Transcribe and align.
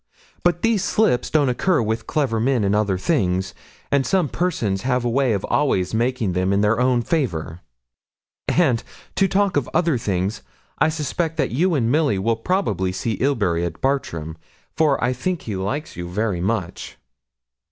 But 0.41 0.63
these 0.63 0.83
slips 0.83 1.29
don't 1.29 1.47
occur 1.47 1.79
with 1.79 2.07
clever 2.07 2.39
men 2.39 2.63
in 2.63 2.73
other 2.73 2.97
things; 2.97 3.53
and 3.91 4.03
some 4.03 4.29
persons 4.29 4.81
have 4.81 5.05
a 5.05 5.09
way 5.11 5.31
of 5.33 5.45
always 5.45 5.93
making 5.93 6.33
them 6.33 6.51
in 6.51 6.61
their 6.61 6.79
own 6.79 7.03
favour. 7.03 7.61
And, 8.47 8.83
to 9.13 9.27
talk 9.27 9.55
of 9.57 9.69
other 9.75 9.99
things, 9.99 10.41
I 10.79 10.89
suspect 10.89 11.37
that 11.37 11.51
you 11.51 11.75
and 11.75 11.91
Milly 11.91 12.17
will 12.17 12.35
probably 12.35 12.91
see 12.91 13.21
Ilbury 13.21 13.63
at 13.63 13.79
Bartram; 13.79 14.37
for 14.75 14.97
I 15.03 15.13
think 15.13 15.43
he 15.43 15.55
likes 15.55 15.95
you 15.95 16.09
very 16.09 16.41
much.' 16.41 16.97